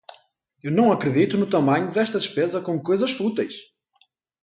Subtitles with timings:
[0.63, 3.53] Eu não acredito no tamanho desta despesa com coisas fúteis!